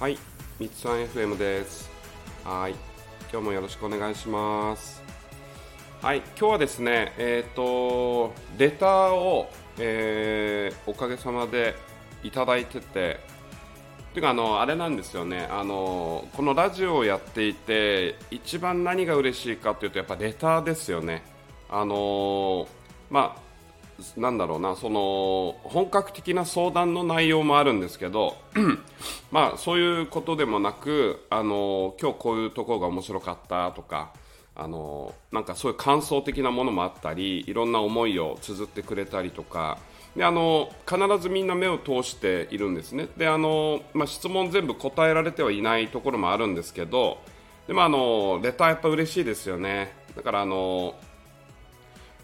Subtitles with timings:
[0.00, 0.18] はい、
[0.58, 1.88] みつさん FM です。
[2.42, 2.72] はい、
[3.30, 5.00] 今日もよろしくお願いします。
[6.02, 11.76] はい、今日はですね、えっ、と、レターを、えーおかげさまで
[12.24, 13.20] いただいてて、
[14.12, 21.22] ていうかあの、あれなんですよね、あの、このラジオをやっていて、一番何が嬉しいかというと、やっぱレターですよね。
[21.70, 22.66] あの、
[23.10, 23.43] まあ、
[24.16, 28.36] なんだろうな、その本格的な相談の内容もあるんですけど、
[29.30, 34.12] まあそういうことでもなく、あの今日こういうところが面白かったとか、
[34.56, 39.78] あのなんかそういう感想的なものもあったり、いろんな思いを綴ってくれたりとか、
[40.16, 43.08] であの必ずみんな目を通しているんですね。
[43.16, 47.18] であのまあ、質問全部答えられてはいないところもあるんですけど、
[47.66, 49.92] でもあのレターやっぱ嬉しいですよね。
[50.14, 50.94] だからあの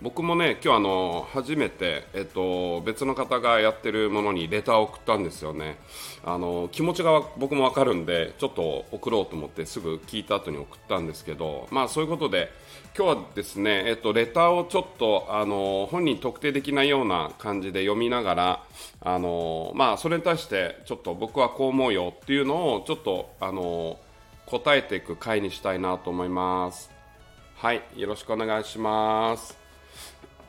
[0.02, 5.76] 僕もね今日あの初めて、えっと、別の方がやってるものにレターを送ったんですよね。
[6.24, 12.50] あの気持ちが僕も分かるんでちょっと送ろうと思ってすぐ聞いた後に送ったんですけどまあそういうことで
[12.96, 18.64] 今日はですね、えっと、レターをちょっとあの本人特定できないような感じで読みながら
[19.02, 23.98] あのまあそれに対してちょっと僕はこう思うよっていうのをちょっとあの
[24.46, 26.90] 答えていく回にしたいなと思います。
[27.56, 29.59] はいよろしくお願いします。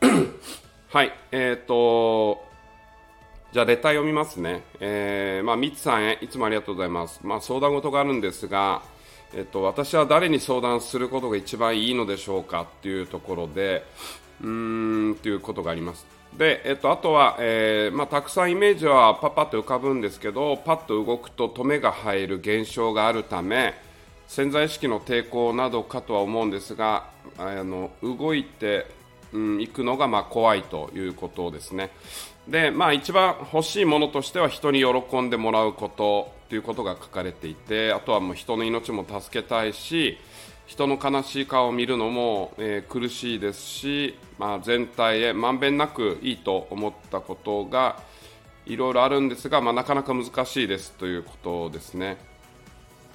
[0.89, 2.43] はい、えっ、と、
[3.51, 4.63] じゃあ、レター読みますね。
[4.79, 7.19] えー、まあ、ミツさんへ、いつもありがとうございます。
[7.23, 8.81] まあ、相談事があるんですが、
[9.33, 13.85] えっ、と、私は誰に相談することが一番いいのでしょうかっていうところで、
[14.41, 16.05] うーん、っていうことがあります。
[16.35, 23.75] で、えっ、と、あとは、えー、まあ、たくさんイメージはパッパッと浮かぶんですけど、パッと動くと止めが入る現象があるため、
[24.27, 28.87] 潜在意識の抵抗などかとは思うんですが、あの動いて、
[29.33, 31.91] うん、行くのがまあ怖いということですね。
[32.47, 40.17] で、まあ、一番欲しいものとしては人に喜んでもらうことということが書かれていてあとはもう人の命も助けたいし
[40.65, 47.99] 人の悲しい顔を見るのも、えー苦しいですし、まあ、全体へまんべんなくいいと思ったことが
[48.65, 52.17] いろいろあるんですが、まあ、なかなか難しいですということですね。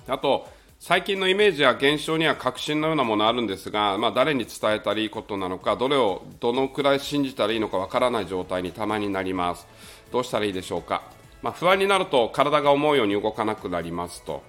[0.06, 9.66] あと最近のイメージや現象には確信のようなものあるんですが、まあ、誰に伝えたらいいことなのかどれをどのくらい信じたらいいのかわからない状態にたまになります。
[10.12, 11.02] どうしたらいいでしょうか、
[11.42, 14.42] まあ、不安になると体が思うように動かなくなりますと、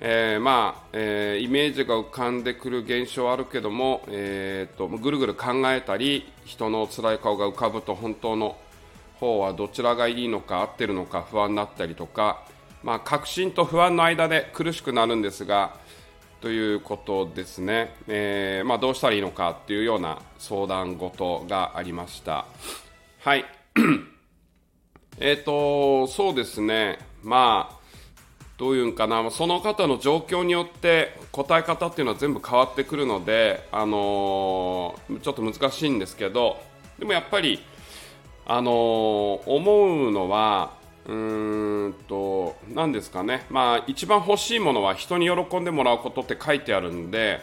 [0.00, 8.56] えーまあえーイメージが浮かんでくる現象はあるけども、えー、とぐるぐる考えたり人の辛い顔が浮かぶと本当の
[9.20, 12.44] 方はどちらがいいのか合ってるのか不安になったりとか、
[12.82, 15.76] まあ、確信と不安の間で苦しくなるんですが
[16.40, 22.46] ということですね、えーまあ、どうしたらいいのかっていうような相談事がありました。
[23.20, 23.44] はい。
[25.18, 27.78] えーとそうですね、まあ、
[28.58, 36.60] どういうんかな、その方の状況によって答え方っていうのは全部変わってくるので、あのーちょっと難しいんですけど、
[36.98, 37.62] でもやっぱり、
[38.46, 38.74] あのー
[39.46, 40.74] 思うのは、
[41.06, 47.40] うーんと、なんですかね、まあ、一番欲しいものは人に喜んでもらうことって書いてあるんで、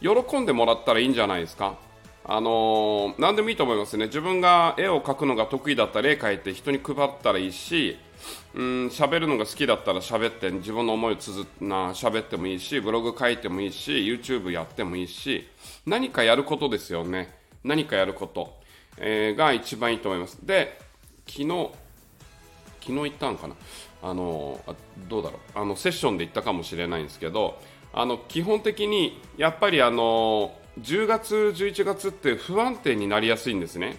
[0.00, 1.78] 喜んでもらったらいいんじゃないですか。
[2.24, 4.06] あのー何でもいいと思いますね。
[4.06, 7.96] 自分が絵を描くのが得意だったら絵描いて人に配ったらいいし、
[8.54, 15.48] うん、喋るのが好きだったら喋って自分の思いをつづな喋ってもいいし、ブログ書いてもいいし、YouTube やってもいいし、
[15.86, 17.34] 何かやることですよね。
[17.64, 18.54] 何かやること、
[18.98, 20.38] えーが一番いいと思います。
[20.42, 20.78] で、
[21.26, 21.70] 昨日、
[22.80, 23.54] 昨日行ったんかな？
[24.02, 24.74] あのあ
[25.08, 25.58] どうだろう？
[25.58, 27.58] あのセッションで行ったかもしれないんですけど
[27.92, 33.98] あの基本的にやっぱりあの10月、11月って不安定になりやすいんですね。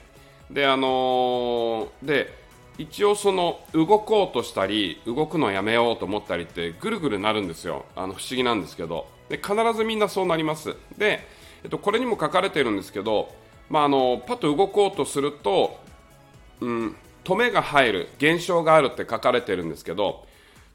[0.49, 2.39] であので
[2.77, 7.85] 一応その動こうとしたり動くのやめようと思ったりってぐるぐるなるんですよ。
[7.95, 9.07] あの不思議なんですけど。
[9.29, 10.75] で必ずみんなそうなります。
[10.97, 11.25] で、
[11.63, 13.33] えっと、これにも書かれてるんですけど、
[13.69, 15.79] まあ、あのパッと動こうとすると
[16.59, 20.25] うん、止めが入る現象があるって書かれてるんですけど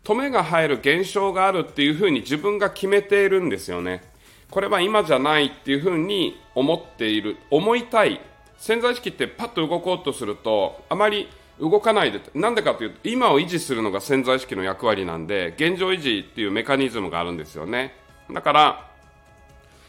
[0.04, 4.04] 止めが入る現象があるっていうふうに自分が決めているんですよね。
[4.50, 8.20] これは今じゃないっていうふうに思っている思いたい。
[8.56, 11.28] 潜在意識ってパッと動こうとするとあまり
[11.60, 17.94] 動かないでなんでかというと今を維持するのが潜在意識の役割なんで現状維持っていうメカニズムがあるんですよね。
[18.30, 18.90] だから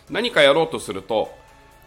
[0.09, 1.29] 何かやろうとすると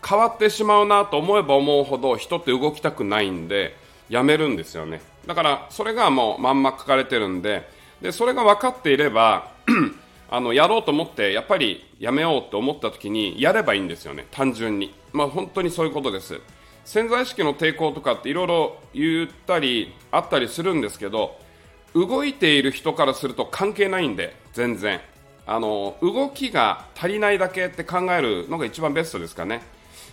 [0.06, 3.76] 変わってしまうなと思えば思うほど人って動きたくないんで
[4.10, 5.00] やめるんですよね。
[5.26, 7.66] だからそれがもうまんま書かれてるんで
[8.02, 9.52] でそれが分かっていれば
[10.28, 14.26] あのやろうと思ってやっぱりやめようと思った時にやればいいんですよね。
[14.30, 14.94] 単純に。
[15.12, 16.40] まあ本当にそういうことです。
[16.84, 21.36] 潜在意識の抵抗とかっていろいろ言ったりあったりするんですけど
[21.94, 25.00] 動いている人からすると関係ないんで全然。
[25.50, 29.62] あの動きが足りないだけって考えるのが一番ベストですかね。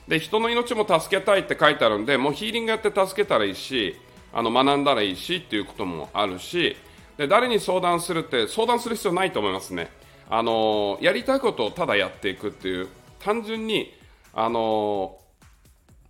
[0.07, 3.95] で人の命も助けたいって書いてあるんでもうヒーリングやって助けたらいいし
[4.33, 6.75] あの学んだらいいしっていうこともあるし
[7.17, 9.91] で誰に相談するって相談する必要ないと思いますね。
[10.27, 12.87] あのやりたいことをただやっていくっていう
[13.19, 13.93] 単純に
[14.33, 15.19] あの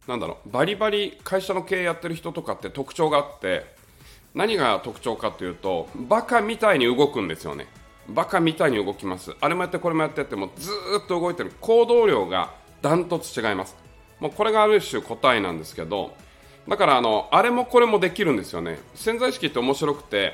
[0.08, 3.66] なんだろうバリバリ会社の経営やってる人とかって特徴があって
[4.34, 7.68] 何が特徴かというとバカみたいに動くんですよね。
[8.10, 9.36] バカみたいに動きます。
[9.40, 10.72] あれもやってこれもやってやってもず
[11.04, 11.52] っと動いてる。
[11.60, 13.76] 行動量がダントツ違います。
[14.20, 16.16] もうこれがある種答えなんですけど
[16.68, 18.80] だからあのあれもこれもできるんですよね。
[18.96, 20.34] 潜在意識って面白くて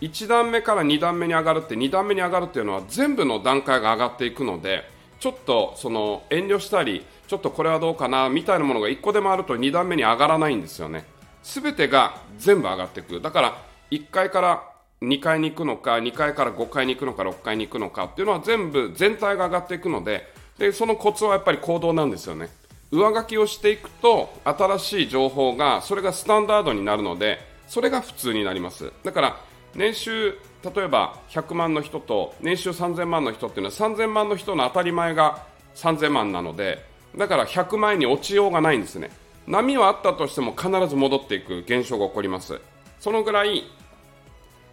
[0.00, 4.84] 1段目から2段目に上がるって2段目に上がるっていうのは全部の段階が上がっていくので
[5.20, 11.04] ちょっとその遠慮したりちょっとこれはどうかなみたいなものが1個でもあると2段目に上がらないんですよね。
[11.42, 13.20] 全てが全部上がっていく。
[13.20, 14.62] だから1階から
[15.02, 22.48] 2階に行くのか2階から5階に行くのか6階に行くのかっていうのは全部全体が上がっていくのででそのコツはやっぱり行動なんですよね。
[22.90, 28.92] 上書きをしていくと新しい情報がそれがスタンダードになるのでそれが普通になります。
[29.04, 29.36] だから
[29.74, 35.44] 年収例えば100万の人と年収3000万の人っていうのは3000万の人の当たり前が
[35.74, 36.82] 3000万なので
[37.16, 39.10] だから100万円に落ちようがないんですね。
[39.46, 42.60] 波はあったとしても必ず戻っていく現象が起こります。
[42.98, 43.64] そのぐらい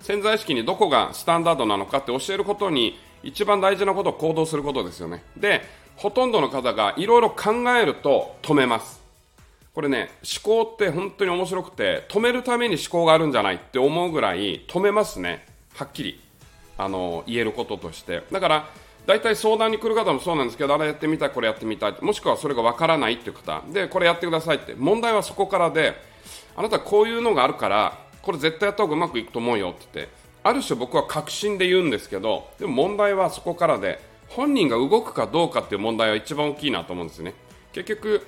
[0.03, 5.23] 潜在意識にどこがスタンダードなのかって教えることに一番大事なことを行動することですよね。
[5.37, 5.61] で
[5.95, 9.01] ほとんどの方がいろいろ考えると止めます。
[9.73, 10.11] これね
[10.45, 15.45] 思考って本当に面白くて止めるために思考があるんじゃないって思うぐらい止めますね。
[15.73, 16.19] はっきり。
[16.77, 18.23] あの言えることとして。
[18.31, 18.69] だから
[19.05, 25.93] 大体相談に来る方もそうなんですけど、あれやってみたい、これやってみたい、もしくはそれがわからないっていう方、で、これやってくださいって、問題はそこからで、
[26.55, 33.99] あなたこういうのがあるから、これ絶対やった方がうまくいくと思うよって言って、ある種僕は確信で言うんですけど、でも問題はそこからで、
[34.29, 37.35] 本人が動くかどうかっていう問題は一番大きいなと思うんですね。
[37.73, 38.25] 結局、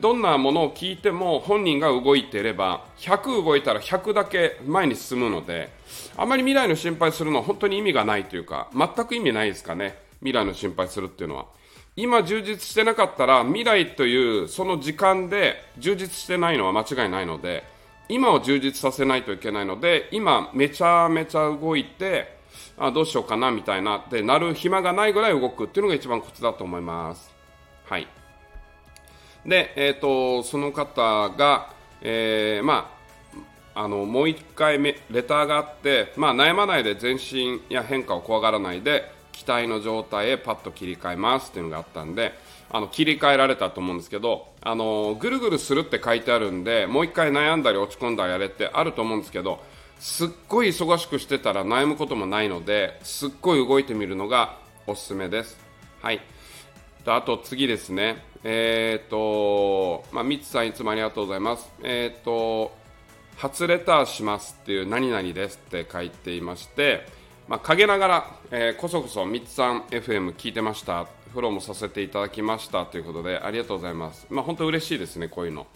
[0.00, 5.70] どんなものを聞いても本人が動いていれば100動いたら100だけ前に進むので
[6.16, 9.96] あまり未来の心配するのは本当に意味がないというか全く意味ないですかね。
[10.20, 11.46] 未来の心配するっていうのは
[11.94, 17.62] 今充実してなかったら未来というその時間で充実してないのは間違いないので
[18.08, 22.36] 今を充実させないといけないので今めちゃめちゃ動いて
[22.78, 27.34] あどうしようかなみたいなでなる暇がないぐらい動くっていうのが一番コツだと思います。
[27.86, 28.06] はい。
[29.46, 31.72] で、えーと、その方が、
[32.02, 32.96] えー、まあ
[33.78, 42.32] あのもう1回目レターがあって、まあ、悩まないで前進や変化を怖がらないで期待の状態へパッと切り替えますっていうのがあったんで
[42.70, 49.62] あの切り替えられたと思うんですけどあのぐるぐるするって書いてあるんでもう1回悩んだり落ち込んだりやれってあると思うんですけど
[50.00, 54.58] すっごい忙しくしてたら悩むこともないのですっごい動いてみるのが
[54.88, 55.56] おすすめです。
[56.02, 56.20] はい
[57.06, 61.70] あと次ですね、えっ、ー、と、まあ、ミツさんいつもありがとうございます。
[61.84, 62.76] えっ、ー、と、
[63.36, 67.06] 初レターしますっていう何々ですって書いていまして、
[67.46, 74.26] まあ、陰ながら、えー、こそこそミツさん FM 聞いてました、フォローもさせていただきましたということで、ありがとうございます。
[74.30, 75.66] まあ、本当嬉しいですね、こういうの。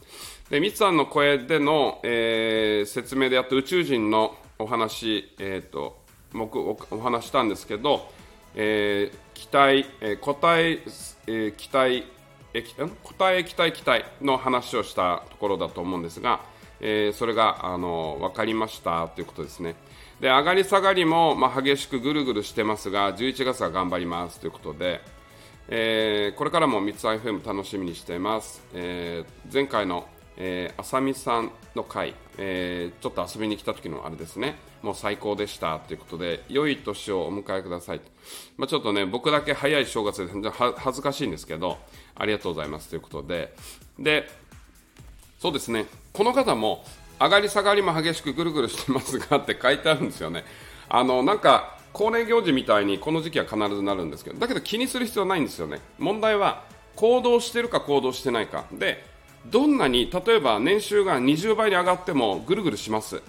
[0.49, 6.01] で、ミツさんの声での、えー、説明であった宇宙人のお話、えっ、ー、と、
[6.33, 8.11] 僕おお話したんですけど、
[8.55, 10.79] えー、期待、えー、答え、
[11.27, 12.07] えー、期待、
[12.55, 12.65] え
[13.03, 16.41] 答え、期待、期待の話をしたところだと思うんですが、
[16.81, 19.75] えー、それがあの分かりましたということですね。
[20.21, 25.03] で上がり下がりも、まあ、激しくぐるぐるしてますが11月は頑張りますということで、
[25.69, 34.57] えー、これからも三つ FM 楽しみにしています、えー、前回の、えー、浅見さんの回、えー、ちょっと遊びに来た時のあれですね。
[34.83, 38.01] もう最高でしたということで良い年をお迎えください、
[38.57, 41.77] まあ、ちょっとね僕だけ早い正月で恥ずかしいんですけど
[42.15, 43.55] ありがとうございますということで。
[43.99, 44.29] で
[45.39, 45.87] そうですね。
[46.13, 46.85] この方も
[47.19, 50.45] 上がり下がりも激しくぐるぐるしてますがって書いてあるんですよね。
[50.89, 55.81] あのなんか恒例行事みたいにこの時期は必ずなるんですけどだけど気にする必要ないんですよね。
[55.99, 56.65] 問題は
[56.97, 58.65] 行動してるか行動してないか。
[58.73, 59.05] で
[59.47, 63.23] どんなに例えば年収が20倍に上がってもぐるぐるします。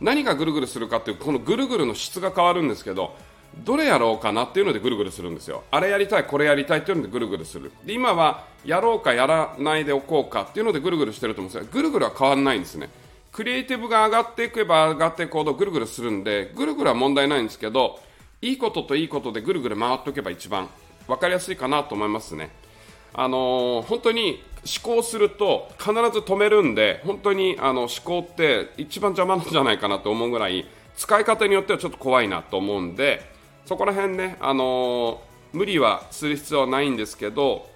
[0.00, 3.16] 何がぐるぐるするかっていうこのぐるぐるの質が変わるんですけど
[3.64, 5.64] どれやろうかなっていうのでぐるぐるするんですよ。
[5.70, 7.72] あれやりたいこれやりたいっていうのでぐるぐるする。
[7.84, 12.88] で今はやろうかやらないでおこうかっていうのでぐるぐるしてると思うんですがぐるぐるは変わらないんですね。
[13.38, 18.00] クリエイティブが上がっていけば上がっていくほどぐるぐるするんで、ぐるぐるは問題ないんですけど、
[18.42, 20.68] いいことといいことでぐるぐる回っておけば一番
[21.06, 22.50] 分かりやすいかなと思いますね。
[23.14, 24.42] あのー、本当に
[24.82, 30.66] 思考すると必ず止めるんで、本当にあの思考って一番邪魔なんじゃないかなと思うぐらい、
[30.96, 33.22] 使い方によってはちょっと怖いなと思うんで
[33.66, 37.70] そこら辺ね、あのー、無理はする必要はないんですけど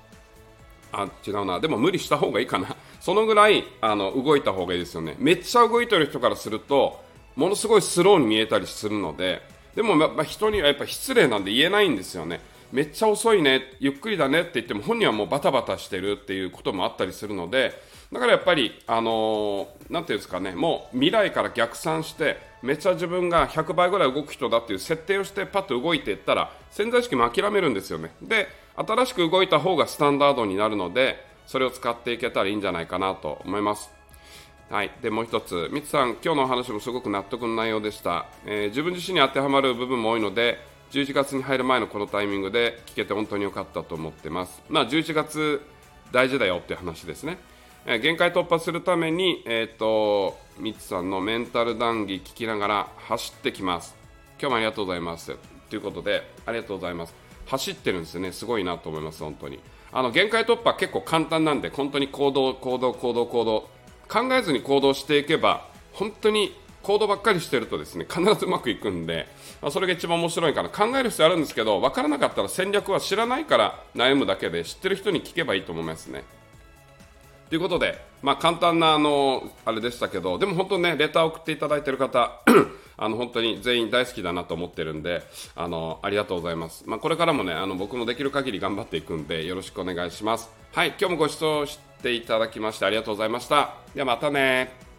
[0.90, 7.02] あ違うなでも無理した方がいいかなそのぐらいあの動いた方がいいですよねめっちゃ動いてる人からすると
[7.36, 9.42] ものすごいスローに見えたりするので
[9.74, 12.40] でも、ま、人にはやっぱ失礼なんで言えないんですよね
[12.72, 17.72] めっちゃ遅いねゆっくりだねって言っても本人はもうバタバタしてるっていうこともあったりするので
[18.12, 28.10] だからやっぱり、あのー、ていうんですかね、もう未来から逆算して、めっちゃ自分が100倍ぐらい動く人だっていう設定をして、パッと動いていったら、潜在意識も諦めるんですよね。
[28.20, 33.90] で、新しく動いた方がスタンダードになるので、それを使っていけたらいいんじゃないかなと思います。
[34.70, 40.58] はい、でもう一つ、ミツさん、今日のお話もすごく納得の内容でした、えー、自分自身に当てはまる部分も多いので、
[40.92, 44.62] 11月に入る前のこのタイミングで聞けて本当に良かったと思ってます。
[44.68, 45.62] まあ、11月
[46.10, 47.38] 大事だよっていう話ですね。
[47.84, 53.94] えー、限界突破するために、えっ、ー、と、ミツさんのメンタル談義聞きながら走ってきます。
[54.40, 55.36] 今日もありがとうございます。
[55.68, 57.14] ということで、ありがとうございます。
[57.46, 58.32] 走ってるんですよね。
[58.32, 59.60] すごいなと思います、本当に。
[59.92, 63.68] あの、限界突破結構簡単なんで、本当に行動、行動、行動、行動。
[64.08, 69.28] 考えずに行動していけば、本当に行動ばっかりしてるとですね、必ずうまくいくんで、
[69.60, 76.24] まあ、それが一番面白いから考える必要あるんですけど、分からなかったら戦略は知らないから悩むだけで、知ってる人に聞けばいいと思いますね。
[77.48, 82.40] ということで、まあ、簡単なあのあれでしたけど、でも本当ね、レター送っていただいている方、
[83.02, 85.22] あの本当に全員大好きだなと思ってるんで、
[85.56, 86.84] あのありがとうございます。
[86.86, 90.50] まあ、これからもね、あの僕もできる限り頑張っていくんで、よろしくお願いします。
[90.72, 93.74] はい、今日もご視聴していただきましてありがとうございました。
[93.94, 94.91] ではまたね